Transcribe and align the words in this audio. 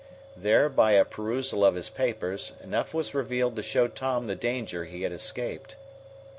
There, 0.35 0.67
by 0.67 0.93
a 0.93 1.05
perusal 1.05 1.63
of 1.63 1.75
his 1.75 1.91
papers, 1.91 2.53
enough 2.63 2.91
was 2.91 3.13
revealed 3.13 3.55
to 3.57 3.61
show 3.61 3.87
Tom 3.87 4.25
the 4.25 4.33
danger 4.35 4.85
he 4.85 5.03
had 5.03 5.11
escaped. 5.11 5.75